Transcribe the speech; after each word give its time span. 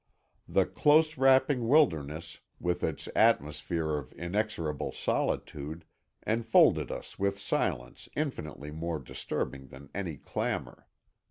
The 0.49 0.65
close 0.65 1.15
wrapping 1.15 1.67
wilderness, 1.67 2.39
with 2.59 2.83
its 2.83 3.07
atmosphere 3.15 3.97
of 3.99 4.13
inexorable 4.13 4.91
solitude, 4.91 5.85
enfolded 6.25 6.89
us 6.91 7.19
with 7.19 7.37
silence 7.37 8.09
infinitely 8.15 8.71
more 8.71 8.97
disturbing 8.97 9.67
than 9.67 9.91
any 9.93 10.17
clamor. 10.17 10.87